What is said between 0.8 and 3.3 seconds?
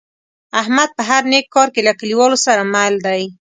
په هر نیک کار کې له کلیوالو سره مل دی.